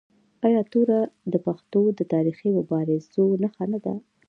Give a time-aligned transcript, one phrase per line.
[0.47, 0.99] آیا توره
[1.33, 3.93] د پښتنو د تاریخي مبارزو نښه نه ده؟